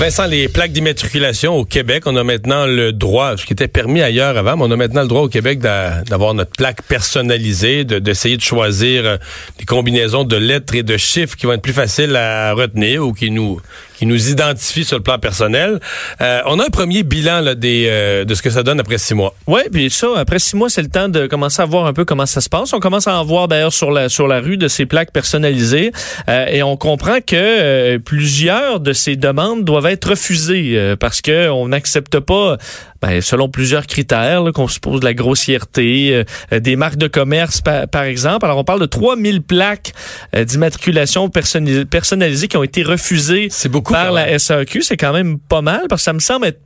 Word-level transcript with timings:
Vincent, 0.00 0.26
les 0.26 0.48
plaques 0.48 0.72
d'immatriculation 0.72 1.56
au 1.58 1.66
Québec, 1.66 2.04
on 2.06 2.16
a 2.16 2.24
maintenant 2.24 2.64
le 2.64 2.90
droit, 2.90 3.36
ce 3.36 3.44
qui 3.44 3.52
était 3.52 3.68
permis 3.68 4.00
ailleurs 4.00 4.34
avant, 4.38 4.56
mais 4.56 4.64
on 4.64 4.70
a 4.70 4.76
maintenant 4.76 5.02
le 5.02 5.08
droit 5.08 5.20
au 5.20 5.28
Québec 5.28 5.58
d'avoir 5.58 6.32
notre 6.32 6.52
plaque 6.52 6.80
personnalisée, 6.84 7.84
d'essayer 7.84 8.38
de, 8.38 8.40
choisir 8.40 9.04
euh, 9.04 9.16
des 9.58 9.66
combinaisons 9.66 10.24
de 10.24 10.36
lettres 10.36 10.74
et 10.74 10.82
de 10.82 10.96
chiffres 10.96 11.36
qui 11.36 11.44
vont 11.44 11.52
être 11.52 11.60
plus 11.60 11.74
faciles 11.74 12.16
à 12.16 12.54
retenir 12.54 13.06
ou 13.06 13.12
qui 13.12 13.30
nous 13.30 13.60
qui 14.00 14.06
nous 14.06 14.30
identifient 14.30 14.84
sur 14.84 14.96
le 14.96 15.02
plan 15.02 15.18
personnel. 15.18 15.78
Euh, 16.22 16.40
on 16.46 16.58
a 16.58 16.64
un 16.64 16.70
premier 16.70 17.02
bilan 17.02 17.40
là, 17.40 17.54
des, 17.54 17.86
euh, 17.88 18.24
de 18.24 18.34
ce 18.34 18.40
que 18.40 18.48
ça 18.48 18.62
donne 18.62 18.80
après 18.80 18.96
six 18.96 19.12
mois. 19.12 19.34
Oui, 19.46 19.60
puis 19.70 19.90
ça, 19.90 20.08
après 20.16 20.38
six 20.38 20.56
mois, 20.56 20.70
c'est 20.70 20.82
le 20.82 20.88
temps 20.88 21.10
de 21.10 21.26
commencer 21.26 21.60
à 21.60 21.66
voir 21.66 21.84
un 21.84 21.92
peu 21.92 22.06
comment 22.06 22.26
ça 22.26 22.40
se 22.40 22.48
passe. 22.48 22.72
On 22.72 22.80
commence 22.80 23.06
à 23.06 23.18
en 23.18 23.24
voir 23.24 23.46
d'ailleurs 23.46 23.74
sur 23.74 23.90
la, 23.90 24.08
sur 24.08 24.26
la 24.26 24.40
rue 24.40 24.56
de 24.56 24.68
ces 24.68 24.86
plaques 24.86 25.12
personnalisées 25.12 25.92
et 26.28 26.62
on 26.62 26.76
comprend 26.78 27.20
que 27.20 27.98
plusieurs 27.98 28.80
de 28.80 28.92
ces 28.94 29.16
demandes 29.16 29.64
doivent 29.64 29.86
être 29.86 30.10
refusé 30.10 30.76
euh, 30.76 30.96
parce 30.96 31.20
que 31.20 31.48
on 31.50 31.68
n'accepte 31.68 32.18
pas, 32.20 32.56
ben, 33.02 33.20
selon 33.20 33.48
plusieurs 33.48 33.86
critères, 33.86 34.44
qu'on 34.54 34.68
suppose 34.68 35.00
de 35.00 35.04
la 35.04 35.14
grossièreté, 35.14 36.24
euh, 36.52 36.60
des 36.60 36.76
marques 36.76 36.96
de 36.96 37.06
commerce 37.06 37.60
par, 37.60 38.02
exemple. 38.02 38.44
Alors 38.44 38.58
on 38.58 38.64
parle 38.64 38.80
de 38.80 38.86
3000 38.86 39.42
plaques 39.42 39.92
euh, 40.34 40.44
d'immatriculation 40.44 41.28
personnalisées 41.28 42.48
qui 42.48 42.56
ont 42.56 42.62
été 42.62 42.82
refusées 42.82 43.48
par 43.90 44.12
la 44.12 44.38
SAQ. 44.38 44.82
C'est 44.82 44.96
quand 44.96 45.12
même 45.12 45.38
pas 45.38 45.62
mal 45.62 45.82
parce 45.88 46.02
que 46.02 46.04
ça 46.04 46.12
me 46.12 46.20
semble 46.20 46.46
être 46.46 46.60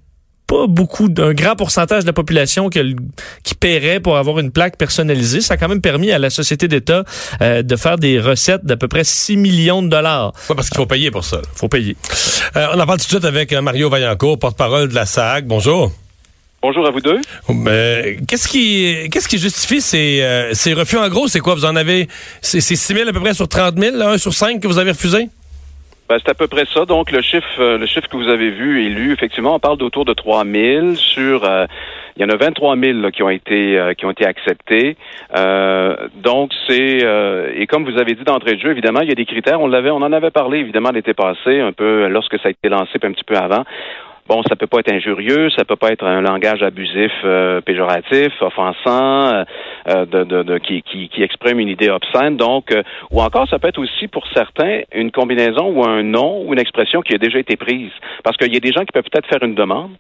pas 0.47 0.67
beaucoup, 0.67 1.09
d'un 1.09 1.33
grand 1.33 1.57
pourcentage 1.57 2.03
de 2.03 2.07
la 2.07 2.13
population 2.13 2.69
qui, 2.69 2.97
qui 3.43 3.55
paierait 3.55 4.01
pour 4.01 4.17
avoir 4.17 4.39
une 4.39 4.51
plaque 4.51 4.77
personnalisée. 4.77 5.41
Ça 5.41 5.55
a 5.55 5.57
quand 5.57 5.69
même 5.69 5.81
permis 5.81 6.13
à 6.13 6.19
la 6.19 6.31
société 6.31 6.69
d'État 6.69 7.05
euh, 7.41 7.63
de 7.63 7.77
faire 7.77 7.97
des 7.97 8.21
recettes 8.21 8.65
d'à 8.65 8.77
peu 8.77 8.89
près 8.89 9.05
6 9.05 9.37
millions 9.37 9.83
de 9.83 9.89
dollars. 9.89 10.33
Ouais, 10.49 10.55
parce 10.55 10.69
qu'il 10.69 10.77
faut 10.77 10.87
payer 10.87 11.11
pour 11.11 11.25
ça. 11.25 11.41
Il 11.43 11.59
faut 11.59 11.69
payer. 11.69 11.97
Euh, 12.57 12.67
on 12.75 12.81
en 12.81 12.87
parle 12.87 12.99
tout 12.99 13.07
de 13.07 13.11
suite 13.11 13.25
avec 13.25 13.53
euh, 13.53 13.63
Mario 13.63 13.89
Vaillancourt, 13.89 14.39
porte-parole 14.39 14.89
de 14.89 14.95
la 14.95 15.07
SAG. 15.07 15.47
Bonjour. 15.47 15.91
Bonjour 16.61 16.87
à 16.87 16.91
vous 16.91 17.01
deux. 17.01 17.21
Ben, 17.49 18.25
qu'est-ce 18.27 18.49
qui 18.49 19.11
qu'est-ce 19.11 19.29
qui 19.29 19.37
justifie 19.37 19.83
ces, 19.83 20.51
ces 20.55 20.73
refus? 20.73 20.97
En 20.97 21.11
gros? 21.11 21.29
C'est 21.29 21.41
quoi? 21.41 21.55
Vous 21.55 21.67
en 21.67 21.77
avez 21.77 22.09
c'est 22.41 22.63
6 22.63 22.77
000 22.77 23.07
à 23.07 23.13
peu 23.13 23.21
près 23.21 23.35
sur 23.35 23.47
30 23.47 23.79
000, 23.79 24.01
1 24.01 24.17
sur 24.17 24.33
5 24.33 24.61
que 24.61 24.67
vous 24.67 24.79
avez 24.79 24.93
refusé? 24.93 25.29
Ben, 26.07 26.19
c'est 26.19 26.31
à 26.31 26.35
peu 26.35 26.49
près 26.49 26.67
ça. 26.67 26.85
Donc, 26.85 27.11
le 27.11 27.23
chiffre, 27.23 27.47
euh, 27.59 27.79
le 27.79 27.87
chiffre 27.87 28.09
que 28.09 28.17
vous 28.17 28.29
avez 28.29 28.51
vu 28.51 28.85
et 28.85 28.91
lu, 28.91 29.13
effectivement, 29.13 29.55
on 29.55 29.59
parle 29.59 29.79
d'autour 29.79 30.05
de 30.05 30.13
3 30.13 30.45
000 30.45 30.95
sur... 30.97 31.45
Euh, 31.45 31.67
il 32.17 32.23
y 32.23 32.25
en 32.25 32.29
a 32.29 32.37
23 32.37 32.77
000 32.77 33.11
qui 33.11 33.25
ont 33.25 33.29
été 33.29 33.77
euh, 33.77 33.93
qui 33.95 34.07
ont 34.07 34.13
été 34.13 34.25
acceptés. 34.25 34.97
donc 36.23 36.53
c'est 36.69 36.99
et 37.57 37.67
comme 37.67 37.85
vous 37.85 37.99
avez 37.99 38.15
dit 38.15 38.23
d'entrée 38.23 38.55
de 38.55 38.61
jeu, 38.61 38.71
évidemment, 38.71 39.01
il 39.01 39.09
y 39.09 39.13
a 39.13 39.17
des 39.17 39.25
critères. 39.25 39.61
On 39.61 39.67
l'avait, 39.67 39.91
on 39.91 39.97
en 39.97 40.13
avait 40.13 40.31
parlé 40.31 40.59
évidemment 40.59 40.91
l'été 40.93 41.13
passé, 41.13 41.59
un 41.59 41.73
peu 41.73 42.07
lorsque 42.07 42.39
ça 42.39 42.47
a 42.47 42.51
été 42.51 42.69
lancé, 42.69 43.01
un 43.03 43.11
petit 43.11 43.25
peu 43.25 43.37
avant. 43.37 43.65
Bon, 44.27 44.43
ça 44.49 44.57
peut 44.57 44.67
pas 44.67 44.79
être 44.79 44.91
injurieux, 44.91 45.51
ça 45.51 45.67
peut 45.67 45.77
pas 45.77 45.91
être 45.91 46.07
un 46.07 46.23
langage 46.23 46.63
abusif, 46.63 47.13
euh, 47.25 47.61
péjoratif, 47.61 48.33
offensant, 48.41 49.35
euh, 49.35 49.45
euh, 49.91 50.07
de, 50.07 50.25
de, 50.25 50.43
de, 50.43 50.57
qui, 50.57 50.81
qui, 50.81 51.11
qui, 51.11 51.23
exprime 51.23 51.59
une 51.61 51.69
idée 51.69 51.91
obscène. 51.91 52.39
Donc, 52.39 52.75
ou 53.11 53.21
encore, 53.21 53.47
ça 53.51 53.59
peut 53.59 53.69
être 53.69 53.79
aussi 53.79 54.09
pour 54.09 54.25
certains 54.33 54.81
une 54.95 55.11
combinaison 55.11 55.69
ou 55.69 55.85
un 55.85 56.03
nom 56.03 56.43
ou 56.43 56.55
une 56.55 56.59
expression 56.59 57.03
qui 57.03 57.15
a 57.15 57.19
déjà 57.19 57.39
été 57.39 57.57
prise. 57.57 57.91
Parce 58.23 58.39
qu'il 58.39 58.51
y 58.55 58.57
a 58.57 58.61
des 58.61 58.73
gens 58.73 58.81
qui 58.87 58.93
peuvent 58.95 59.05
peut-être 59.13 59.29
faire 59.29 59.43
une 59.43 59.55
demande. 59.55 59.91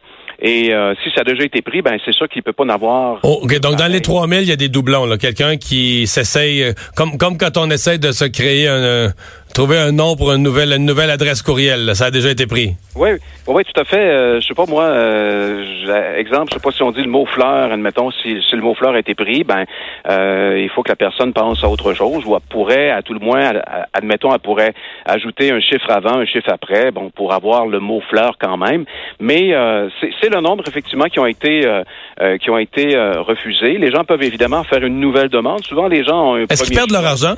Et 0.40 0.72
si 1.02 1.10
ça 1.14 1.20
a 1.20 1.24
déjà 1.24 1.44
été 1.44 1.62
pris, 1.62 1.80
ben 1.80 1.96
c'est 2.04 2.12
sûr 2.12 2.28
qu'il 2.28 2.42
peut 2.42 2.52
pas 2.52 2.64
en 2.64 2.68
avoir. 2.68 3.20
Oh, 3.22 3.40
ok, 3.42 3.60
donc 3.60 3.76
dans 3.76 3.90
les 3.90 4.00
3000, 4.00 4.40
il 4.40 4.48
y 4.48 4.52
a 4.52 4.56
des 4.56 4.68
doublons. 4.68 5.16
Quelqu'un 5.16 5.56
qui 5.56 6.08
s'essaye, 6.08 6.74
comme 6.96 7.18
comme 7.18 7.38
quand 7.38 7.56
on 7.56 7.70
essaie 7.70 7.98
de 7.98 8.10
se 8.10 8.24
créer 8.24 8.66
un, 8.66 9.10
trouver 9.54 9.78
un 9.78 9.92
nom 9.92 10.16
pour 10.16 10.32
une 10.32 10.42
nouvelle, 10.42 10.72
une 10.72 10.84
nouvelle 10.84 11.10
adresse 11.10 11.40
courriel. 11.40 11.94
Ça 11.94 12.06
a 12.06 12.10
déjà 12.10 12.30
été 12.30 12.46
pris. 12.46 12.74
Oui, 12.96 13.10
oui, 13.46 13.62
tout 13.64 13.80
à 13.80 13.84
fait. 13.84 13.96
Euh, 13.96 14.40
je 14.40 14.46
sais 14.46 14.54
pas 14.54 14.66
moi, 14.66 14.82
euh, 14.82 16.16
exemple, 16.16 16.48
je 16.50 16.54
sais 16.54 16.60
pas 16.60 16.72
si 16.72 16.82
on 16.82 16.90
dit 16.90 17.02
le 17.02 17.08
mot 17.08 17.24
fleur, 17.24 17.72
admettons, 17.72 18.10
si, 18.10 18.42
si 18.48 18.56
le 18.56 18.62
mot 18.62 18.74
fleur 18.74 18.94
a 18.94 18.98
été 18.98 19.14
pris, 19.14 19.44
ben 19.44 19.64
euh, 20.10 20.60
il 20.60 20.68
faut 20.70 20.82
que 20.82 20.88
la 20.88 20.96
personne 20.96 21.32
pense 21.32 21.62
à 21.62 21.68
autre 21.68 21.94
chose, 21.94 22.24
ou 22.26 22.34
elle 22.34 22.40
pourrait, 22.50 22.90
à 22.90 23.02
tout 23.02 23.14
le 23.14 23.20
moins, 23.20 23.52
admettons, 23.92 24.34
elle 24.34 24.40
pourrait 24.40 24.74
ajouter 25.06 25.52
un 25.52 25.60
chiffre 25.60 25.88
avant, 25.88 26.18
un 26.18 26.26
chiffre 26.26 26.50
après, 26.50 26.90
bon, 26.90 27.10
pour 27.10 27.32
avoir 27.32 27.66
le 27.66 27.78
mot 27.78 28.02
fleur 28.10 28.32
quand 28.40 28.56
même. 28.56 28.84
Mais 29.20 29.54
euh, 29.54 29.88
c'est 30.20 30.34
le 30.34 30.40
nombre 30.40 30.64
effectivement 30.66 31.04
qui 31.04 31.20
ont 31.20 31.26
été 31.26 31.64
euh, 31.64 32.38
qui 32.38 32.50
ont 32.50 32.58
été 32.58 32.96
refusés. 33.18 33.78
Les 33.78 33.92
gens 33.92 34.02
peuvent 34.04 34.22
évidemment 34.22 34.64
faire 34.64 34.82
une 34.82 34.98
nouvelle 34.98 35.28
demande. 35.28 35.64
Souvent, 35.64 35.86
les 35.86 36.02
gens 36.02 36.32
ont 36.32 36.34
un 36.34 36.44
Est-ce 36.50 36.64
qu'ils 36.64 36.74
perdent 36.74 36.90
leur 36.90 37.06
argent? 37.06 37.34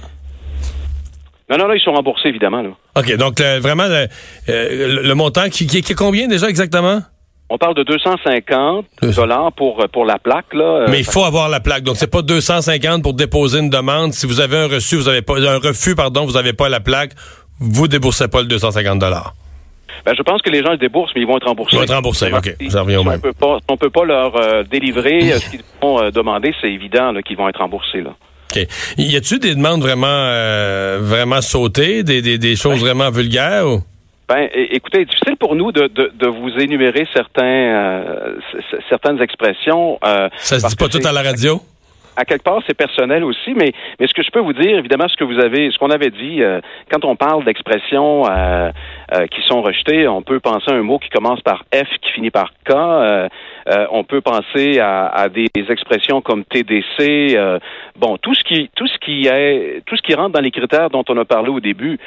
Non, 1.48 1.58
non, 1.58 1.66
là, 1.68 1.76
ils 1.76 1.80
sont 1.80 1.92
remboursés, 1.92 2.28
évidemment. 2.28 2.62
Là. 2.62 2.70
OK, 2.96 3.16
donc 3.16 3.40
vraiment, 3.40 3.84
euh, 3.84 4.06
le, 4.48 5.14
montant 5.14 5.48
qui, 5.48 5.66
qui, 5.66 5.78
est 5.78 5.94
combien 5.94 6.26
déjà 6.26 6.48
exactement? 6.48 7.00
On 7.48 7.58
parle 7.58 7.74
de 7.74 7.84
250 7.84 8.86
dollars 9.14 9.52
pour 9.52 9.84
pour 9.92 10.04
la 10.04 10.18
plaque 10.18 10.52
là. 10.52 10.64
Euh, 10.64 10.86
Mais 10.88 10.98
il 10.98 11.04
faut 11.04 11.22
avoir 11.22 11.48
la 11.48 11.60
plaque. 11.60 11.84
Donc 11.84 11.96
c'est 11.96 12.10
pas 12.10 12.22
250 12.22 13.02
pour 13.02 13.14
déposer 13.14 13.60
une 13.60 13.70
demande. 13.70 14.12
Si 14.14 14.26
vous 14.26 14.40
avez 14.40 14.56
un 14.56 14.66
reçu, 14.66 14.96
vous 14.96 15.08
avez 15.08 15.22
pas 15.22 15.38
un 15.38 15.58
refus 15.58 15.94
pardon, 15.94 16.24
vous 16.24 16.32
n'avez 16.32 16.52
pas 16.52 16.68
la 16.68 16.80
plaque, 16.80 17.12
vous 17.60 17.86
déboursez 17.86 18.26
pas 18.26 18.40
le 18.40 18.48
250 18.48 18.98
dollars. 18.98 19.34
Ben, 20.04 20.14
je 20.16 20.22
pense 20.22 20.42
que 20.42 20.50
les 20.50 20.62
gens 20.62 20.72
le 20.72 20.76
déboursent, 20.76 21.12
mais 21.14 21.22
ils 21.22 21.26
vont 21.26 21.36
être 21.36 21.46
remboursés. 21.46 21.76
Ils 21.76 21.78
vont 21.78 21.84
être 21.84 21.94
remboursés, 21.94 22.32
OK. 22.32 22.56
Au 22.60 23.04
même. 23.04 23.08
On 23.08 23.18
peut 23.18 23.32
pas, 23.32 23.58
on 23.68 23.76
peut 23.76 23.90
pas 23.90 24.04
leur 24.04 24.36
euh, 24.36 24.62
délivrer 24.64 25.20
ce 25.38 25.50
qu'ils 25.50 25.60
vont 25.80 26.10
demander, 26.10 26.52
c'est 26.60 26.70
évident 26.70 27.12
qu'ils 27.24 27.36
vont 27.36 27.48
être 27.48 27.60
remboursés. 27.60 28.02
Là. 28.02 28.10
OK. 28.56 28.66
Y 28.98 29.16
a-tu 29.16 29.38
des 29.38 29.54
demandes 29.54 29.82
vraiment 29.82 30.06
euh, 30.08 30.98
vraiment 31.00 31.40
sautées, 31.40 32.02
des, 32.02 32.22
des, 32.22 32.38
des 32.38 32.56
choses 32.56 32.80
ben, 32.80 32.86
vraiment 32.86 33.10
vulgaires 33.10 33.66
ou? 33.66 33.80
Ben, 34.28 34.48
écoutez, 34.52 35.04
difficile 35.04 35.36
pour 35.36 35.54
nous 35.54 35.70
de, 35.70 35.86
de, 35.86 36.10
de 36.18 36.26
vous 36.26 36.50
énumérer 36.58 37.06
certains 37.14 37.44
euh, 37.44 38.36
certaines 38.88 39.22
expressions. 39.22 39.98
Euh, 40.04 40.28
ça 40.36 40.58
se 40.58 40.66
dit 40.66 40.76
pas 40.76 40.88
tout 40.88 41.06
à 41.06 41.12
la 41.12 41.22
radio? 41.22 41.60
à 42.16 42.24
quelque 42.24 42.42
part, 42.42 42.60
c'est 42.66 42.74
personnel 42.74 43.22
aussi, 43.22 43.52
mais, 43.54 43.72
mais 44.00 44.06
ce 44.06 44.14
que 44.14 44.22
je 44.22 44.30
peux 44.30 44.40
vous 44.40 44.54
dire, 44.54 44.78
évidemment, 44.78 45.06
ce 45.08 45.16
que 45.16 45.24
vous 45.24 45.38
avez, 45.38 45.70
ce 45.70 45.78
qu'on 45.78 45.90
avait 45.90 46.10
dit, 46.10 46.42
euh, 46.42 46.60
quand 46.90 47.04
on 47.04 47.14
parle 47.14 47.44
d'expressions 47.44 48.26
euh, 48.26 48.70
euh, 49.12 49.26
qui 49.26 49.42
sont 49.42 49.62
rejetées, 49.62 50.08
on 50.08 50.22
peut 50.22 50.40
penser 50.40 50.70
à 50.70 50.74
un 50.74 50.82
mot 50.82 50.98
qui 50.98 51.10
commence 51.10 51.40
par 51.42 51.64
F, 51.74 51.86
qui 52.00 52.12
finit 52.12 52.30
par 52.30 52.52
K. 52.64 52.72
on 53.90 54.04
peut 54.04 54.20
penser 54.20 54.78
à, 54.80 55.28
des 55.28 55.48
expressions 55.68 56.20
comme 56.20 56.44
TDC. 56.44 57.36
bon, 57.96 58.16
tout 58.18 58.34
ce 58.34 58.44
qui, 58.44 58.70
tout 58.74 58.86
ce 58.86 58.98
qui 58.98 59.26
est, 59.26 59.82
tout 59.86 59.96
ce 59.96 60.02
qui 60.02 60.14
rentre 60.14 60.32
dans 60.32 60.40
les 60.40 60.50
critères 60.50 60.90
dont 60.90 61.04
on 61.08 61.16
a 61.16 61.24
parlé 61.24 61.50
au 61.50 61.60
début, 61.60 61.98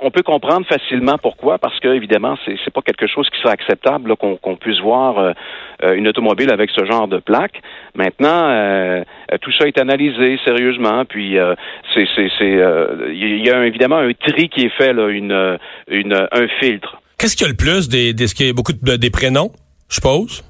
on 0.00 0.10
peut 0.10 0.22
comprendre 0.22 0.66
facilement 0.66 1.18
pourquoi, 1.18 1.58
parce 1.58 1.78
que 1.80 1.88
évidemment, 1.88 2.36
c'est, 2.44 2.56
c'est 2.64 2.72
pas 2.72 2.82
quelque 2.82 3.06
chose 3.06 3.28
qui 3.30 3.40
sera 3.40 3.52
acceptable 3.52 4.16
qu'on, 4.16 4.56
puisse 4.56 4.80
voir 4.80 5.34
une 5.82 6.08
automobile 6.08 6.50
avec 6.52 6.70
ce 6.70 6.84
genre 6.84 7.08
de 7.08 7.18
plaque. 7.18 7.60
Maintenant 7.94 9.04
euh, 9.32 9.38
tout 9.40 9.52
ça 9.58 9.66
est 9.66 9.78
analysé 9.78 10.38
sérieusement, 10.44 11.04
puis 11.04 11.38
euh, 11.38 11.54
c'est 11.94 12.06
il 12.06 12.30
euh, 12.40 13.12
y 13.12 13.50
a 13.50 13.66
évidemment 13.66 13.98
un 13.98 14.12
tri 14.12 14.48
qui 14.48 14.62
est 14.62 14.76
fait 14.76 14.90
une, 14.90 15.32
un 15.32 16.48
filtre. 16.60 17.00
Qu'est-ce 17.18 17.36
qu'il 17.36 17.46
y 17.46 17.48
a 17.48 17.52
le 17.52 17.56
plus 17.56 17.88
des, 17.88 18.12
des 18.12 18.52
beaucoup 18.52 18.72
de, 18.72 18.96
des 18.96 19.10
prénoms, 19.10 19.50
je 19.88 19.96
suppose? 19.96 20.44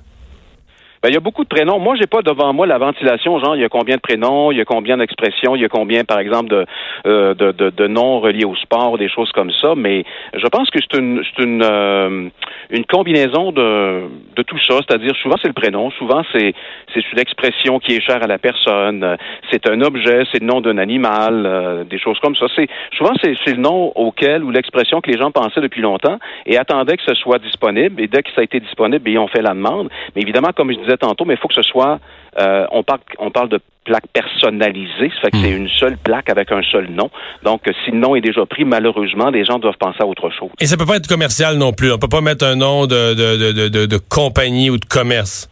Ben, 1.04 1.10
il 1.10 1.12
y 1.12 1.18
a 1.18 1.20
beaucoup 1.20 1.44
de 1.44 1.48
prénoms. 1.50 1.78
Moi, 1.78 1.96
j'ai 2.00 2.06
pas 2.06 2.22
devant 2.22 2.54
moi 2.54 2.66
la 2.66 2.78
ventilation, 2.78 3.38
genre 3.38 3.54
il 3.54 3.60
y 3.60 3.64
a 3.64 3.68
combien 3.68 3.96
de 3.96 4.00
prénoms, 4.00 4.50
il 4.50 4.56
y 4.56 4.62
a 4.62 4.64
combien 4.64 4.96
d'expressions, 4.96 5.54
il 5.54 5.60
y 5.60 5.64
a 5.66 5.68
combien, 5.68 6.02
par 6.02 6.18
exemple, 6.18 6.48
de, 6.48 6.64
euh, 7.06 7.34
de, 7.34 7.52
de, 7.52 7.86
noms 7.86 8.20
reliés 8.20 8.46
au 8.46 8.56
sport, 8.56 8.96
des 8.96 9.10
choses 9.10 9.30
comme 9.32 9.50
ça. 9.60 9.74
Mais 9.76 10.06
je 10.32 10.46
pense 10.46 10.70
que 10.70 10.78
c'est 10.80 10.98
une, 10.98 11.22
c'est 11.22 11.44
une, 11.44 11.62
euh, 11.62 12.30
une 12.70 12.86
combinaison 12.86 13.52
de, 13.52 14.04
de 14.34 14.42
tout 14.44 14.58
ça. 14.60 14.78
C'est-à-dire, 14.78 15.14
souvent 15.16 15.36
c'est 15.42 15.48
le 15.48 15.52
prénom, 15.52 15.90
souvent 15.90 16.22
c'est, 16.32 16.54
c'est 16.94 17.04
une 17.12 17.80
qui 17.80 17.96
est 17.96 18.00
chère 18.00 18.22
à 18.22 18.26
la 18.26 18.38
personne, 18.38 19.18
c'est 19.50 19.68
un 19.68 19.82
objet, 19.82 20.22
c'est 20.32 20.40
le 20.40 20.46
nom 20.46 20.62
d'un 20.62 20.78
animal, 20.78 21.44
euh, 21.44 21.84
des 21.84 21.98
choses 21.98 22.18
comme 22.20 22.34
ça. 22.34 22.46
C'est 22.56 22.68
souvent 22.96 23.12
c'est, 23.22 23.34
c'est 23.44 23.52
le 23.52 23.60
nom 23.60 23.92
auquel 23.94 24.42
ou 24.42 24.50
l'expression 24.50 25.02
que 25.02 25.10
les 25.10 25.18
gens 25.18 25.30
pensaient 25.30 25.60
depuis 25.60 25.82
longtemps 25.82 26.18
et 26.46 26.56
attendaient 26.56 26.96
que 26.96 27.04
ce 27.04 27.14
soit 27.14 27.40
disponible. 27.40 28.00
Et 28.00 28.06
dès 28.06 28.22
que 28.22 28.30
ça 28.34 28.40
a 28.40 28.44
été 28.44 28.58
disponible, 28.58 29.06
ils 29.10 29.18
ont 29.18 29.28
fait 29.28 29.42
la 29.42 29.52
demande. 29.52 29.90
Mais 30.16 30.22
évidemment, 30.22 30.48
comme 30.56 30.72
je 30.72 30.78
disais 30.78 30.93
tantôt, 30.96 31.24
mais 31.24 31.34
il 31.34 31.40
faut 31.40 31.48
que 31.48 31.54
ce 31.54 31.62
soit, 31.62 31.98
euh, 32.40 32.66
on, 32.70 32.82
parle, 32.82 33.00
on 33.18 33.30
parle 33.30 33.48
de 33.48 33.60
plaque 33.84 34.06
personnalisée, 34.12 35.10
ça 35.14 35.20
fait 35.22 35.30
que 35.30 35.38
c'est 35.38 35.52
hmm. 35.52 35.62
une 35.62 35.68
seule 35.68 35.96
plaque 35.98 36.30
avec 36.30 36.50
un 36.52 36.62
seul 36.62 36.88
nom. 36.90 37.10
Donc, 37.42 37.62
si 37.84 37.90
le 37.90 37.98
nom 37.98 38.16
est 38.16 38.20
déjà 38.20 38.46
pris, 38.46 38.64
malheureusement, 38.64 39.30
les 39.30 39.44
gens 39.44 39.58
doivent 39.58 39.76
penser 39.78 39.98
à 40.00 40.06
autre 40.06 40.30
chose. 40.30 40.50
Et 40.60 40.66
ça 40.66 40.76
peut 40.76 40.86
pas 40.86 40.96
être 40.96 41.08
commercial 41.08 41.56
non 41.56 41.72
plus. 41.72 41.92
On 41.92 41.98
peut 41.98 42.08
pas 42.08 42.22
mettre 42.22 42.46
un 42.46 42.56
nom 42.56 42.86
de, 42.86 43.14
de, 43.14 43.52
de, 43.52 43.68
de, 43.68 43.86
de 43.86 43.96
compagnie 43.98 44.70
ou 44.70 44.78
de 44.78 44.84
commerce. 44.84 45.48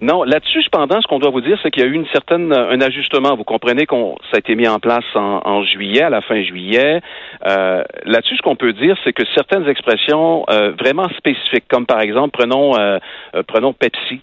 Non, 0.00 0.22
là-dessus, 0.22 0.62
cependant, 0.62 1.00
ce 1.02 1.08
qu'on 1.08 1.18
doit 1.18 1.30
vous 1.30 1.40
dire, 1.40 1.58
c'est 1.60 1.72
qu'il 1.72 1.82
y 1.82 1.86
a 1.86 1.88
eu 1.88 1.94
une 1.94 2.06
certaine 2.12 2.52
un 2.52 2.80
ajustement. 2.80 3.34
Vous 3.34 3.42
comprenez 3.42 3.84
qu'on 3.84 4.16
ça 4.30 4.36
a 4.36 4.38
été 4.38 4.54
mis 4.54 4.68
en 4.68 4.78
place 4.78 5.04
en, 5.14 5.64
juillet, 5.64 6.02
à 6.02 6.10
la 6.10 6.20
fin 6.20 6.40
juillet. 6.40 7.00
Euh, 7.44 7.82
là-dessus, 8.04 8.36
ce 8.36 8.42
qu'on 8.42 8.54
peut 8.54 8.72
dire, 8.72 8.96
c'est 9.02 9.12
que 9.12 9.24
certaines 9.34 9.68
expressions 9.68 10.44
euh, 10.50 10.70
vraiment 10.78 11.08
spécifiques, 11.16 11.64
comme 11.68 11.84
par 11.84 12.00
exemple, 12.00 12.30
prenons 12.30 12.78
euh, 12.78 12.98
prenons 13.48 13.72
Pepsi. 13.72 14.20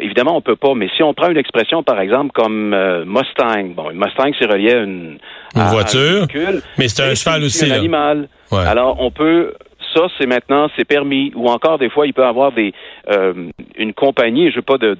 Évidemment, 0.00 0.36
on 0.36 0.40
peut 0.40 0.56
pas, 0.56 0.74
mais 0.74 0.88
si 0.96 1.02
on 1.02 1.14
prend 1.14 1.30
une 1.30 1.36
expression, 1.36 1.82
par 1.82 2.00
exemple, 2.00 2.32
comme 2.32 2.74
Mustang, 3.06 3.74
bon, 3.74 3.90
une 3.90 3.98
Mustang, 3.98 4.30
c'est 4.38 4.50
relié 4.50 4.72
à 4.74 4.80
une, 4.82 5.18
voiture, 5.54 6.26
mais 6.78 6.88
c'est 6.88 7.02
un 7.02 7.14
cheval 7.14 7.44
aussi. 7.44 7.70
Un 7.70 7.76
animal. 7.76 8.28
Alors, 8.52 9.00
on 9.00 9.10
peut 9.10 9.54
ça, 9.94 10.06
c'est 10.18 10.26
maintenant, 10.26 10.68
c'est 10.76 10.84
permis. 10.84 11.32
Ou 11.34 11.48
encore, 11.48 11.78
des 11.78 11.88
fois, 11.88 12.06
il 12.06 12.12
peut 12.12 12.24
avoir 12.24 12.52
des 12.52 12.72
euh, 13.10 13.50
une 13.76 13.94
compagnie, 13.94 14.50
je 14.50 14.56
n'ai 14.56 14.62
pas 14.62 14.78
de, 14.78 14.96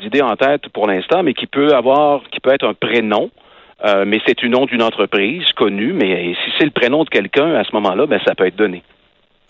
d'idée 0.00 0.22
en 0.22 0.36
tête 0.36 0.68
pour 0.72 0.86
l'instant, 0.86 1.22
mais 1.22 1.34
qui 1.34 1.46
peut 1.46 1.74
avoir, 1.74 2.22
qui 2.30 2.40
peut 2.40 2.52
être 2.52 2.66
un 2.66 2.74
prénom. 2.74 3.30
Euh, 3.82 4.04
mais 4.06 4.20
c'est 4.26 4.42
une 4.42 4.52
nom 4.52 4.66
d'une 4.66 4.82
entreprise 4.82 5.50
connue, 5.56 5.94
mais 5.94 6.34
si 6.34 6.50
c'est 6.58 6.66
le 6.66 6.70
prénom 6.70 7.02
de 7.04 7.08
quelqu'un, 7.08 7.54
à 7.54 7.64
ce 7.64 7.70
moment-là, 7.72 8.04
ben, 8.06 8.20
ça 8.26 8.34
peut 8.34 8.46
être 8.46 8.56
donné. 8.56 8.82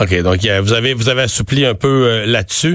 OK, 0.00 0.22
donc 0.22 0.40
vous 0.62 0.72
avez 0.72 0.94
vous 0.94 1.10
avez 1.10 1.22
assoupli 1.22 1.66
un 1.66 1.74
peu 1.74 2.06
euh, 2.06 2.26
là-dessus. 2.26 2.74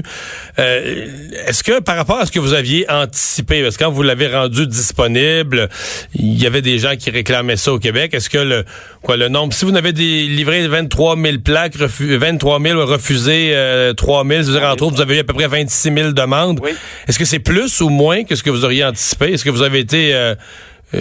Euh, 0.60 1.08
est-ce 1.48 1.64
que 1.64 1.80
par 1.80 1.96
rapport 1.96 2.18
à 2.18 2.26
ce 2.26 2.30
que 2.30 2.38
vous 2.38 2.54
aviez 2.54 2.88
anticipé, 2.88 3.62
parce 3.62 3.76
que 3.76 3.82
quand 3.82 3.90
vous 3.90 4.04
l'avez 4.04 4.28
rendu 4.28 4.68
disponible, 4.68 5.68
il 6.14 6.40
y 6.40 6.46
avait 6.46 6.62
des 6.62 6.78
gens 6.78 6.94
qui 6.94 7.10
réclamaient 7.10 7.56
ça 7.56 7.72
au 7.72 7.80
Québec. 7.80 8.14
Est-ce 8.14 8.30
que 8.30 8.38
le 8.38 8.64
quoi 9.02 9.16
le 9.16 9.28
nombre, 9.28 9.52
si 9.54 9.64
vous 9.64 9.74
avez 9.74 9.92
des, 9.92 10.26
livré 10.28 10.68
23 10.68 11.16
000 11.16 11.38
plaques, 11.38 11.76
23 11.76 12.60
000 12.60 12.86
refusé 12.86 13.50
euh, 13.54 13.92
3 13.92 14.24
000, 14.24 14.42
vous 14.42 14.54
avez, 14.54 14.66
entre 14.66 14.88
vous 14.88 15.00
avez 15.00 15.16
eu 15.16 15.20
à 15.20 15.24
peu 15.24 15.34
près 15.34 15.48
26 15.48 15.92
000 15.92 16.12
demandes. 16.12 16.60
Est-ce 17.08 17.18
que 17.18 17.24
c'est 17.24 17.40
plus 17.40 17.80
ou 17.80 17.88
moins 17.88 18.22
que 18.22 18.36
ce 18.36 18.44
que 18.44 18.50
vous 18.50 18.64
auriez 18.64 18.84
anticipé? 18.84 19.32
Est-ce 19.32 19.44
que 19.44 19.50
vous 19.50 19.62
avez 19.62 19.80
été 19.80 20.14
euh, 20.14 20.36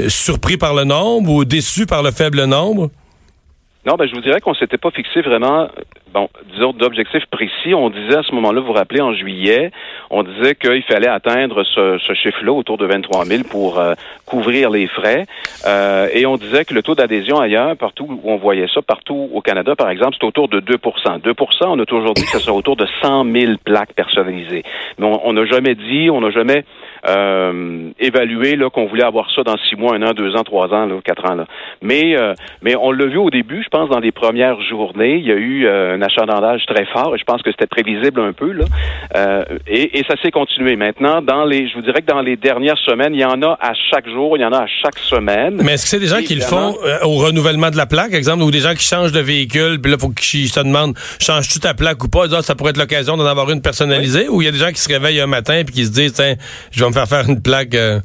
surpris 0.07 0.57
par 0.57 0.73
le 0.73 0.85
nombre 0.85 1.31
ou 1.31 1.45
déçu 1.45 1.85
par 1.85 2.01
le 2.01 2.09
faible 2.09 2.45
nombre? 2.45 2.89
Non, 3.85 3.95
ben 3.97 4.07
je 4.07 4.15
vous 4.15 4.21
dirais 4.21 4.41
qu'on 4.41 4.55
s'était 4.55 4.79
pas 4.79 4.89
fixé 4.89 5.21
vraiment, 5.21 5.67
bon, 6.11 6.27
disons, 6.51 6.73
d'objectifs 6.73 7.27
précis. 7.27 7.75
On 7.75 7.91
disait 7.91 8.17
à 8.17 8.23
ce 8.23 8.33
moment-là, 8.33 8.61
vous 8.61 8.67
vous 8.67 8.73
rappelez, 8.73 8.99
en 8.99 9.13
juillet, 9.13 9.69
on 10.09 10.23
disait 10.23 10.55
qu'il 10.55 10.81
fallait 10.81 11.07
atteindre 11.07 11.63
ce, 11.63 11.99
ce 11.99 12.13
chiffre-là, 12.13 12.51
autour 12.51 12.79
de 12.79 12.87
23 12.87 13.25
000, 13.25 13.43
pour 13.43 13.79
euh, 13.79 13.93
couvrir 14.25 14.71
les 14.71 14.87
frais. 14.87 15.27
Euh, 15.67 16.07
et 16.13 16.25
on 16.25 16.37
disait 16.37 16.65
que 16.65 16.73
le 16.73 16.81
taux 16.81 16.95
d'adhésion 16.95 17.39
ailleurs, 17.39 17.77
partout 17.77 18.07
où 18.09 18.31
on 18.31 18.37
voyait 18.37 18.67
ça, 18.73 18.81
partout 18.81 19.29
au 19.31 19.41
Canada, 19.41 19.75
par 19.75 19.91
exemple, 19.91 20.17
c'est 20.19 20.25
autour 20.25 20.47
de 20.47 20.59
2% 20.59 21.21
2% 21.21 21.65
on 21.67 21.79
a 21.79 21.85
toujours 21.85 22.15
dit 22.15 22.23
que 22.23 22.31
ce 22.31 22.39
serait 22.39 22.57
autour 22.57 22.75
de 22.75 22.87
100 23.03 23.31
000 23.31 23.53
plaques 23.63 23.93
personnalisées. 23.93 24.63
Mais 24.97 25.05
on 25.23 25.33
n'a 25.33 25.45
jamais 25.45 25.75
dit, 25.75 26.09
on 26.09 26.21
n'a 26.21 26.31
jamais 26.31 26.65
euh, 27.07 27.89
évalué 27.99 28.55
là 28.55 28.69
qu'on 28.69 28.87
voulait 28.87 29.03
avoir 29.03 29.29
ça 29.31 29.43
dans 29.43 29.57
six 29.69 29.75
mois, 29.75 29.95
un 29.95 30.01
an, 30.01 30.13
deux 30.13 30.35
ans, 30.35 30.43
trois 30.43 30.73
ans, 30.73 30.85
là, 30.85 30.95
quatre 31.03 31.29
ans. 31.29 31.35
Là. 31.35 31.45
Mais 31.81 32.17
euh, 32.17 32.33
mais 32.61 32.75
on 32.75 32.91
l'a 32.91 33.05
vu 33.05 33.17
au 33.17 33.29
début, 33.29 33.63
je 33.63 33.69
pense, 33.69 33.89
dans 33.89 33.99
les 33.99 34.11
premières 34.11 34.61
journées, 34.61 35.17
il 35.17 35.25
y 35.25 35.31
a 35.31 35.35
eu 35.35 35.65
euh, 35.65 35.95
un 35.95 36.01
achalandage 36.01 36.65
très 36.65 36.85
fort 36.85 37.15
et 37.15 37.19
je 37.19 37.23
pense 37.23 37.41
que 37.41 37.51
c'était 37.51 37.67
prévisible 37.67 38.21
un 38.21 38.33
peu 38.33 38.51
là. 38.51 38.65
Euh, 39.15 39.43
et, 39.67 39.99
et, 39.99 40.03
ça 40.09 40.15
s'est 40.21 40.31
continué. 40.31 40.75
Maintenant, 40.75 41.21
dans 41.21 41.45
les, 41.45 41.67
je 41.67 41.75
vous 41.75 41.81
dirais 41.81 42.01
que 42.01 42.11
dans 42.11 42.21
les 42.21 42.35
dernières 42.35 42.77
semaines, 42.79 43.13
il 43.13 43.21
y 43.21 43.25
en 43.25 43.41
a 43.41 43.57
à 43.61 43.73
chaque 43.91 44.07
jour, 44.09 44.37
il 44.37 44.41
y 44.41 44.45
en 44.45 44.51
a 44.51 44.63
à 44.63 44.67
chaque 44.67 44.97
semaine. 44.99 45.61
Mais 45.63 45.73
est-ce 45.73 45.83
que 45.83 45.89
c'est 45.89 45.99
des 45.99 46.07
gens 46.07 46.21
qui 46.21 46.35
le 46.35 46.41
font 46.41 46.75
au 47.03 47.17
renouvellement 47.17 47.69
de 47.69 47.77
la 47.77 47.85
plaque, 47.85 48.13
exemple, 48.13 48.43
ou 48.43 48.51
des 48.51 48.59
gens 48.59 48.73
qui 48.73 48.83
changent 48.83 49.11
de 49.11 49.19
véhicule, 49.19 49.79
puis 49.81 49.91
là, 49.91 49.97
faut 49.99 50.09
qu'ils 50.09 50.49
se 50.49 50.59
demandent, 50.59 50.95
changes-tu 51.19 51.59
ta 51.59 51.73
plaque 51.73 52.03
ou 52.03 52.09
pas? 52.09 52.25
ça 52.41 52.55
pourrait 52.55 52.71
être 52.71 52.77
l'occasion 52.77 53.17
d'en 53.17 53.25
avoir 53.25 53.49
une 53.51 53.61
personnalisée, 53.61 54.27
ou 54.29 54.41
il 54.41 54.45
y 54.45 54.47
a 54.47 54.51
des 54.51 54.57
gens 54.57 54.71
qui 54.71 54.79
se 54.79 54.89
réveillent 54.89 55.21
un 55.21 55.27
matin 55.27 55.61
puis 55.65 55.75
qui 55.75 55.85
se 55.85 55.91
disent, 55.91 56.13
tiens, 56.13 56.35
je 56.71 56.83
vais 56.83 56.89
me 56.89 56.94
faire 57.05 57.29
une 57.29 57.41
plaque. 57.41 57.75
Euh, 57.75 57.99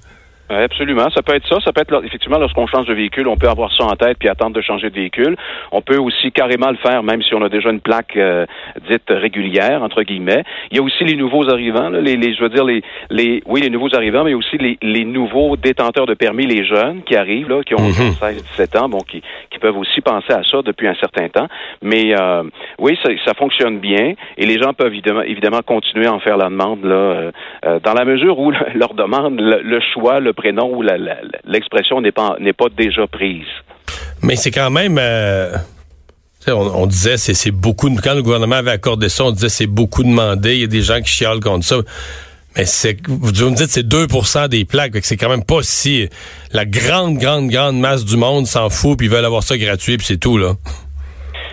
absolument. 0.51 1.09
Ça 1.15 1.23
peut 1.23 1.35
être 1.35 1.47
ça. 1.47 1.59
Ça 1.65 1.73
peut 1.73 1.81
être 1.81 2.05
effectivement 2.05 2.39
lorsqu'on 2.39 2.67
change 2.67 2.87
de 2.87 2.95
véhicule, 2.95 3.29
on 3.29 3.37
peut 3.37 3.49
avoir 3.49 3.73
ça 3.73 3.85
en 3.85 3.97
tête 3.97 4.19
puis 4.19 4.29
attendre 4.29 4.55
de 4.55 4.61
changer 4.61 4.91
de 4.91 4.95
véhicule. 4.95 5.37
On 5.73 5.81
peut 5.81 5.99
aussi 5.99 6.33
carrément 6.33 6.71
le 6.71 6.77
faire 6.77 7.03
même 7.03 7.23
si 7.23 7.35
on 7.35 7.43
a 7.43 7.49
déjà 7.49 7.71
une 7.71 7.81
plaque 7.81 8.17
euh, 8.17 8.47
dite 8.89 9.09
régulière 9.09 9.83
entre 9.83 10.03
guillemets. 10.03 10.45
Il 10.71 10.77
y 10.77 10.81
a 10.81 10.83
aussi 10.83 11.05
les 11.05 11.17
nouveaux 11.17 11.49
arrivants, 11.49 11.89
les, 11.91 12.17
les, 12.17 12.35
je 12.35 12.43
veux 12.43 12.49
dire 12.49 12.65
les, 12.65 12.83
les, 13.11 13.43
oui 13.47 13.61
les 13.61 13.71
nouveaux 13.71 13.95
arrivants, 13.95 14.25
mais 14.25 14.35
aussi 14.35 14.59
les, 14.59 14.79
les 14.83 15.05
nouveaux 15.05 15.57
détenteurs 15.57 16.07
de 16.07 16.15
permis, 16.15 16.47
les 16.47 16.65
jeunes 16.65 17.03
qui 17.03 17.17
arrivent 17.17 17.49
là, 17.49 17.63
qui 17.63 17.75
ont 17.75 17.79
16, 17.79 18.21
mhm. 18.21 18.43
17 18.57 18.77
ans, 18.77 18.89
bon, 18.89 18.99
qui, 18.99 19.23
qui 19.51 19.59
peuvent 19.59 19.77
aussi 19.77 20.01
penser 20.01 20.33
à 20.33 20.43
ça 20.43 20.63
depuis 20.63 20.89
un 20.89 20.95
certain 20.95 21.29
temps. 21.29 21.49
Mais 21.83 22.15
euh, 22.19 22.43
oui, 22.79 22.99
ça, 23.03 23.11
ça, 23.25 23.35
fonctionne 23.35 23.79
bien 23.79 24.15
et 24.37 24.47
les 24.47 24.59
gens 24.61 24.75
peuvent 24.75 24.93
évidemment, 24.93 25.23
évidemment 25.23 25.61
continuer 25.65 26.07
à 26.07 26.13
en 26.13 26.21
faire 26.21 26.37
la 26.37 26.49
demande 26.49 26.85
là, 26.85 26.95
euh, 26.95 27.33
euh 27.65 27.81
dans 27.83 27.95
la 27.95 28.05
mesure 28.05 28.39
où 28.39 28.51
leur 28.75 28.95
demande 28.95 29.41
le, 29.41 29.61
le 29.63 29.81
choix, 29.81 30.21
le 30.21 30.33
prénom 30.41 30.77
ou 30.77 30.83
l'expression 31.45 32.01
n'est 32.01 32.13
pas, 32.13 32.37
déjà 32.77 33.07
prise. 33.07 33.47
Mais 34.23 34.37
c'est 34.37 34.51
quand 34.51 34.71
même... 34.71 34.99
Euh, 35.01 35.57
on, 36.49 36.87
disait 36.87 37.17
c'est, 37.17 37.35
c'est 37.35 37.51
beaucoup... 37.51 37.91
Quand 38.03 38.15
le 38.15 38.23
gouvernement 38.23 38.57
avait 38.57 38.71
accordé 38.71 39.09
ça, 39.09 39.25
on 39.25 39.33
disait 39.33 39.49
c'est 39.49 39.67
beaucoup 39.67 40.03
demandé. 40.03 40.55
Il 40.55 40.61
y 40.61 40.65
a 40.65 40.69
des 40.69 40.83
gens 40.83 41.01
qui 41.01 41.11
chialent 41.11 41.41
contre 41.41 41.65
ça. 41.65 41.77
Mais 42.57 42.65
c'est, 42.65 42.97
vous 43.07 43.29
me 43.29 43.55
dites 43.55 43.71
c'est 43.71 43.87
2% 43.87 44.49
des 44.49 44.65
plaques, 44.65 44.93
c'est 45.03 45.17
quand 45.17 45.29
même 45.29 45.45
pas 45.45 45.63
si 45.63 46.09
la 46.53 46.65
grande, 46.65 47.17
grande, 47.19 47.49
grande 47.49 47.79
masse 47.79 48.05
du 48.05 48.17
monde 48.17 48.47
s'en 48.47 48.71
fout 48.71 48.99
puis 48.99 49.07
ils 49.07 49.11
veulent 49.11 49.25
avoir 49.25 49.45
ça 49.45 49.57
gratuit 49.57 49.97
puis 49.97 50.07
c'est 50.07 50.19
tout 50.19 50.37
là. 50.37 50.55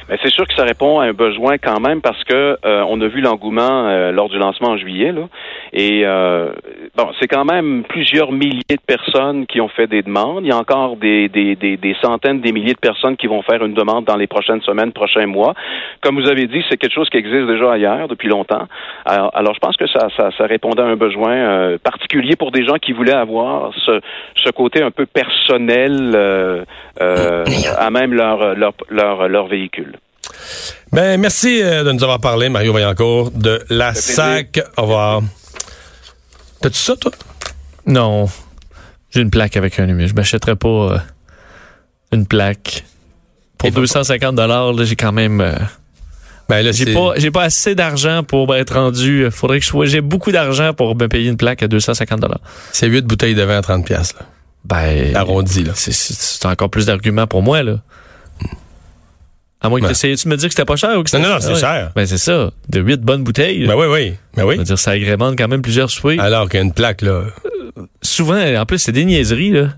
Mais 0.09 0.17
c'est 0.23 0.31
sûr 0.31 0.47
que 0.47 0.53
ça 0.53 0.63
répond 0.63 0.99
à 0.99 1.05
un 1.05 1.13
besoin 1.13 1.57
quand 1.57 1.81
même 1.81 2.01
parce 2.01 2.23
que 2.23 2.57
euh, 2.65 2.83
on 2.87 3.01
a 3.01 3.07
vu 3.07 3.19
l'engouement 3.19 3.87
euh, 3.87 4.11
lors 4.11 4.29
du 4.29 4.37
lancement 4.37 4.69
en 4.69 4.77
juillet 4.77 5.11
là, 5.11 5.27
et 5.73 6.03
euh, 6.05 6.51
bon, 6.95 7.09
c'est 7.19 7.27
quand 7.27 7.43
même 7.43 7.83
plusieurs 7.83 8.31
milliers 8.31 8.61
de 8.69 8.85
personnes 8.85 9.45
qui 9.47 9.59
ont 9.59 9.67
fait 9.67 9.87
des 9.87 10.01
demandes. 10.01 10.45
Il 10.45 10.47
y 10.47 10.51
a 10.51 10.57
encore 10.57 10.95
des, 10.95 11.27
des, 11.27 11.55
des, 11.55 11.75
des, 11.75 11.95
centaines, 12.01 12.39
des 12.39 12.53
milliers 12.53 12.73
de 12.73 12.79
personnes 12.79 13.17
qui 13.17 13.27
vont 13.27 13.41
faire 13.41 13.65
une 13.65 13.73
demande 13.73 14.05
dans 14.05 14.15
les 14.15 14.27
prochaines 14.27 14.61
semaines, 14.61 14.93
prochains 14.93 15.25
mois. 15.25 15.53
Comme 16.01 16.19
vous 16.19 16.29
avez 16.29 16.47
dit, 16.47 16.63
c'est 16.69 16.77
quelque 16.77 16.93
chose 16.93 17.09
qui 17.09 17.17
existe 17.17 17.45
déjà 17.47 17.73
ailleurs 17.73 18.07
depuis 18.07 18.29
longtemps. 18.29 18.67
Alors, 19.05 19.31
alors 19.35 19.53
je 19.55 19.59
pense 19.59 19.75
que 19.75 19.87
ça, 19.87 20.07
ça, 20.15 20.29
ça 20.37 20.45
répondait 20.45 20.83
à 20.83 20.85
un 20.85 20.95
besoin 20.95 21.77
particulier 21.83 22.37
pour 22.37 22.51
des 22.51 22.65
gens 22.65 22.75
qui 22.75 22.93
voulaient 22.93 23.11
avoir 23.11 23.73
ce, 23.85 23.99
ce 24.35 24.49
côté 24.51 24.81
un 24.81 24.91
peu 24.91 25.05
personnel 25.05 26.15
à 26.97 27.89
même 27.89 28.13
leur, 28.13 28.55
leur, 28.55 28.73
leur, 28.89 29.27
leur 29.27 29.47
véhicule. 29.47 29.96
Ben, 30.91 31.19
merci 31.19 31.61
euh, 31.61 31.83
de 31.83 31.91
nous 31.91 32.03
avoir 32.03 32.19
parlé, 32.19 32.49
Mario 32.49 32.73
Vaillancourt, 32.73 33.31
de 33.31 33.63
la 33.69 33.93
SAC. 33.93 34.61
Au 34.77 34.83
revoir. 34.83 35.21
T'as-tu 36.61 36.77
ça, 36.77 36.95
toi? 36.95 37.11
Non. 37.85 38.29
J'ai 39.11 39.21
une 39.21 39.29
plaque 39.29 39.57
avec 39.57 39.79
un 39.79 39.85
numéro. 39.85 40.07
Je 40.07 40.13
m'achèterais 40.13 40.55
pas 40.55 40.67
euh, 40.67 40.97
une 42.11 42.25
plaque. 42.25 42.85
Pour 43.57 43.71
250 43.71 44.35
dollars, 44.35 44.73
j'ai 44.85 44.95
quand 44.95 45.11
même... 45.11 45.41
Euh, 45.41 45.53
ben 46.49 46.61
là, 46.63 46.71
j'ai 46.71 46.93
pas, 46.93 47.13
j'ai 47.17 47.31
pas 47.31 47.43
assez 47.43 47.75
d'argent 47.75 48.23
pour 48.23 48.55
être 48.55 48.75
rendu. 48.75 49.29
Faudrait 49.31 49.59
que 49.59 49.65
je 49.65 49.85
j'ai 49.85 49.99
beaucoup 49.99 50.31
d'argent 50.31 50.73
pour 50.73 50.95
me 50.95 51.07
payer 51.07 51.29
une 51.29 51.35
plaque 51.35 51.61
à 51.61 51.67
250 51.67 52.21
dollars. 52.21 52.39
C'est 52.71 52.87
8 52.87 53.05
bouteilles 53.05 53.35
de 53.35 53.43
vin 53.43 53.57
à 53.57 53.61
30 53.61 53.85
pièces 53.85 54.13
là. 54.13 54.25
Ben 54.63 55.13
arrondi 55.15 55.63
là. 55.63 55.73
C'est 55.75 56.45
encore 56.45 56.69
plus 56.69 56.85
d'arguments 56.85 57.27
pour 57.27 57.41
moi 57.41 57.63
là. 57.63 57.79
À 59.59 59.69
moins 59.69 59.81
que 59.81 60.15
tu 60.15 60.27
me 60.27 60.37
dis 60.37 60.45
que 60.45 60.51
c'était 60.51 60.65
pas 60.65 60.75
cher 60.75 60.97
ou 60.97 61.03
que 61.03 61.17
Non, 61.17 61.29
non, 61.29 61.37
c'est 61.39 61.55
cher. 61.55 61.91
Ben, 61.95 62.05
c'est 62.05 62.19
ça. 62.19 62.51
De 62.69 62.79
huit 62.79 63.01
bonnes 63.01 63.23
bouteilles. 63.23 63.65
Ben 63.65 63.75
oui, 63.75 63.87
oui. 63.89 64.13
Ben 64.35 64.45
oui. 64.45 64.63
dire, 64.63 64.77
ça 64.77 64.91
agrémente 64.91 65.35
quand 65.37 65.47
même 65.47 65.61
plusieurs 65.61 65.89
souhaits. 65.89 66.19
Alors 66.19 66.47
qu'il 66.47 66.59
y 66.59 66.61
a 66.61 66.65
une 66.65 66.73
plaque, 66.73 67.01
là. 67.01 67.11
Euh, 67.11 67.31
souvent, 68.01 68.39
en 68.39 68.65
plus, 68.65 68.77
c'est 68.77 68.91
des 68.91 69.05
niaiseries, 69.05 69.51
là. 69.51 69.69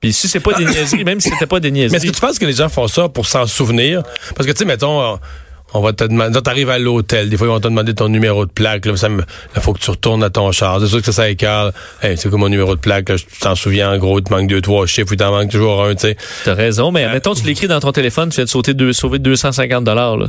Puis 0.00 0.12
si 0.12 0.28
c'est 0.28 0.40
pas 0.40 0.52
des 0.52 0.64
niaiseries, 0.64 1.04
même 1.04 1.20
si 1.20 1.30
c'était 1.30 1.46
pas 1.46 1.58
des 1.58 1.70
niaiseries. 1.70 1.92
Mais 1.92 1.96
est-ce 1.96 2.06
que 2.06 2.14
tu 2.14 2.20
penses 2.20 2.38
que 2.38 2.46
les 2.46 2.52
gens 2.52 2.68
font 2.68 2.86
ça 2.86 3.08
pour 3.08 3.26
s'en 3.26 3.46
souvenir? 3.46 4.02
Parce 4.36 4.46
que, 4.46 4.52
tu 4.52 4.58
sais, 4.58 4.64
mettons, 4.64 5.18
on 5.74 5.80
va 5.80 5.92
te 5.92 6.04
demander, 6.04 6.40
t'arrives 6.40 6.70
à 6.70 6.78
l'hôtel, 6.78 7.28
des 7.28 7.36
fois 7.36 7.46
ils 7.46 7.50
vont 7.50 7.60
te 7.60 7.68
demander 7.68 7.94
ton 7.94 8.08
numéro 8.08 8.46
de 8.46 8.50
plaque, 8.50 8.86
là, 8.86 8.96
ça 8.96 9.08
il 9.08 9.60
faut 9.60 9.72
que 9.72 9.80
tu 9.80 9.90
retournes 9.90 10.22
à 10.22 10.30
ton 10.30 10.50
char. 10.52 10.80
C'est 10.80 10.86
sûr 10.86 11.00
que 11.00 11.06
ça, 11.06 11.12
ça 11.12 11.28
écarte. 11.28 11.74
Hey, 12.02 12.16
c'est 12.16 12.30
comme 12.30 12.40
mon 12.40 12.48
numéro 12.48 12.74
de 12.74 12.80
plaque, 12.80 13.08
là, 13.08 13.16
tu 13.16 13.26
t'en 13.40 13.54
souviens 13.54 13.92
en 13.92 13.98
gros, 13.98 14.18
il 14.18 14.24
te 14.24 14.32
manque 14.32 14.48
deux, 14.48 14.60
trois 14.60 14.86
chiffres, 14.86 15.12
ou 15.12 15.16
t'en 15.16 15.30
manques 15.30 15.50
toujours 15.50 15.84
un, 15.84 15.94
tu 15.94 16.02
sais. 16.02 16.16
T'as 16.44 16.54
raison, 16.54 16.90
mais 16.90 17.10
mettons, 17.12 17.34
tu 17.34 17.44
l'écris 17.44 17.68
dans 17.68 17.80
ton 17.80 17.92
téléphone, 17.92 18.30
tu 18.30 18.36
viens 18.36 18.44
de 18.44 18.50
sauter 18.50 18.74
deux, 18.74 18.92
sauver 18.92 19.18
250 19.18 19.84
dollars, 19.84 20.16
là. 20.16 20.28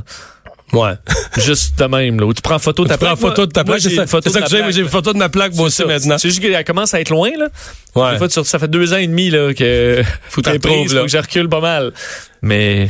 Ouais. 0.74 0.93
Juste 1.38 1.79
de 1.79 1.86
même, 1.86 2.19
là. 2.19 2.25
Où 2.25 2.34
tu 2.34 2.41
prends 2.41 2.60
photo 2.60 2.84
de 2.84 2.89
ta 2.89 2.98
plaque. 2.98 3.15
Tu 3.15 3.22
prends 3.22 3.29
photo 3.29 3.46
de 3.46 3.51
ta 3.51 3.63
plaque. 3.63 3.81
C'est 3.81 3.89
ça, 3.89 4.05
photo 4.05 4.29
ça 4.29 4.41
que 4.41 4.50
j'ai. 4.50 4.72
J'ai 4.72 4.81
une 4.81 4.89
photo 4.89 5.13
de 5.13 5.17
ma 5.17 5.29
plaque, 5.29 5.55
moi 5.55 5.67
aussi, 5.67 5.84
maintenant. 5.86 6.17
C'est 6.17 6.29
juste 6.29 6.41
qu'elle 6.41 6.63
commence 6.63 6.93
à 6.93 7.01
être 7.01 7.10
loin, 7.10 7.31
là. 7.38 7.48
Ouais. 7.96 8.13
Des 8.13 8.17
fois, 8.17 8.43
ça 8.43 8.60
fait 8.60 8.67
deux 8.67 8.93
ans 8.93 8.98
et 8.98 9.08
demi, 9.08 9.29
là, 9.29 9.53
que, 9.53 10.03
faut 10.29 10.41
que 10.41 10.58
prise, 10.58 10.93
faut 10.93 11.03
que 11.03 11.08
je 11.08 11.17
recule 11.17 11.50
pas 11.50 11.62
mal. 11.62 11.91
Mais, 12.41 12.89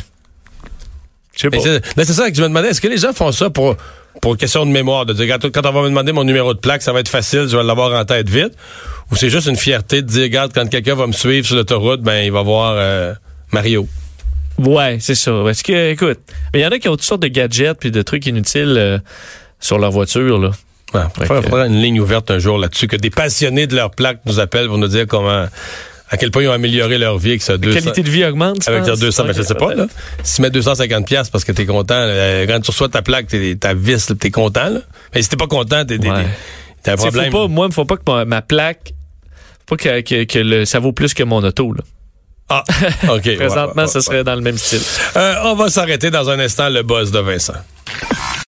c'est 1.39 2.13
ça 2.13 2.29
que 2.29 2.35
je 2.35 2.41
me 2.41 2.47
demandais. 2.47 2.69
Est-ce 2.69 2.81
que 2.81 2.87
les 2.87 2.97
gens 2.97 3.13
font 3.13 3.31
ça 3.31 3.49
pour 3.49 3.75
pour 4.21 4.37
question 4.37 4.65
de 4.65 4.71
mémoire, 4.71 5.05
de 5.05 5.13
dire 5.13 5.37
quand, 5.39 5.65
on 5.65 5.71
va 5.71 5.81
me 5.83 5.89
demander 5.89 6.11
mon 6.11 6.23
numéro 6.23 6.53
de 6.53 6.59
plaque, 6.59 6.81
ça 6.81 6.91
va 6.91 6.99
être 6.99 7.09
facile, 7.09 7.47
je 7.47 7.55
vais 7.55 7.63
l'avoir 7.63 7.97
en 7.97 8.05
tête 8.05 8.29
vite, 8.29 8.53
ou 9.11 9.15
c'est 9.15 9.29
juste 9.29 9.47
une 9.47 9.55
fierté 9.55 10.01
de 10.01 10.07
dire, 10.07 10.23
regarde, 10.23 10.51
quand 10.53 10.67
quelqu'un 10.67 10.95
va 10.95 11.07
me 11.07 11.13
suivre 11.13 11.45
sur 11.45 11.55
l'autoroute, 11.55 12.01
ben 12.01 12.23
il 12.25 12.31
va 12.31 12.41
voir 12.41 12.73
euh, 12.75 13.13
Mario? 13.51 13.87
Ouais, 14.57 14.97
c'est 14.99 15.15
ça. 15.15 15.31
Est-ce 15.47 15.63
que, 15.63 15.91
écoute, 15.91 16.19
il 16.53 16.59
y 16.59 16.65
en 16.65 16.69
a 16.69 16.79
qui 16.79 16.89
ont 16.89 16.93
toutes 16.93 17.03
sortes 17.03 17.21
de 17.21 17.27
gadgets 17.27 17.79
puis 17.79 17.91
de 17.91 18.01
trucs 18.01 18.25
inutiles 18.25 18.75
euh, 18.77 18.99
sur 19.59 19.79
leur 19.79 19.91
voiture, 19.91 20.37
là. 20.37 20.51
Ouais, 20.93 21.01
il 21.19 21.25
faudrait 21.27 21.67
une 21.67 21.79
ligne 21.79 21.99
ouverte 21.99 22.31
un 22.31 22.39
jour 22.39 22.57
là-dessus, 22.57 22.87
que 22.87 22.95
des 22.95 23.11
passionnés 23.11 23.67
de 23.67 23.75
leur 23.75 23.91
plaque 23.91 24.21
nous 24.25 24.39
appellent 24.39 24.67
pour 24.67 24.79
nous 24.79 24.87
dire 24.87 25.05
comment, 25.07 25.45
à 26.09 26.17
quel 26.17 26.31
point 26.31 26.43
ils 26.43 26.47
ont 26.47 26.51
amélioré 26.53 26.97
leur 26.97 27.17
vie 27.17 27.29
avec 27.29 27.41
ça. 27.41 27.53
La 27.53 27.73
qualité 27.73 28.01
de 28.03 28.09
vie 28.09 28.25
augmente. 28.25 28.67
Avec 28.67 28.81
leurs 28.81 28.91
penses? 28.95 28.99
200, 28.99 29.23
mais 29.25 29.33
je 29.33 29.41
sais 29.43 29.55
pas, 29.55 29.73
là. 29.75 29.87
Si 30.23 30.35
tu 30.37 30.41
mets 30.41 30.49
250 30.49 31.05
pièces 31.05 31.29
parce 31.29 31.43
que 31.43 31.51
t'es 31.51 31.65
content, 31.65 31.95
euh, 31.97 32.45
quand 32.47 32.59
tu 32.61 32.71
reçois 32.71 32.89
ta 32.89 33.01
plaque, 33.01 33.27
t'es, 33.27 33.55
ta 33.55 33.73
vis, 33.73 34.11
t'es 34.19 34.31
content, 34.31 34.69
là. 34.69 34.79
Mais 35.13 35.21
si 35.21 35.29
t'es 35.29 35.37
pas 35.37 35.47
content, 35.47 35.85
t'es, 35.85 35.99
t'es- 35.99 36.09
Ouais. 36.09 36.25
t'as 36.83 36.93
un 36.93 36.95
problème. 36.95 37.31
Faut 37.31 37.41
pas, 37.43 37.47
moi, 37.47 37.67
il 37.69 37.73
faut 37.73 37.85
pas 37.85 37.97
que 37.97 38.01
ma, 38.07 38.25
ma 38.25 38.41
plaque, 38.41 38.93
faut 39.67 39.75
pas 39.75 39.83
que, 39.83 40.01
que, 40.01 40.23
que 40.23 40.39
le, 40.39 40.65
ça 40.65 40.79
vaut 40.79 40.93
plus 40.93 41.13
que 41.13 41.23
mon 41.23 41.43
auto. 41.43 41.73
Là. 41.73 41.83
Ah, 42.49 42.63
OK. 43.09 43.35
Présentement, 43.35 43.73
ouais, 43.75 43.81
ouais, 43.83 43.87
ce 43.87 43.99
serait 44.01 44.23
dans 44.23 44.33
le 44.35 44.41
même 44.41 44.57
style. 44.57 44.81
Euh, 45.15 45.35
on 45.43 45.53
va 45.55 45.69
s'arrêter 45.69 46.09
dans 46.09 46.29
un 46.31 46.39
instant, 46.39 46.69
le 46.69 46.81
boss 46.81 47.11
de 47.11 47.19
Vincent. 47.19 47.53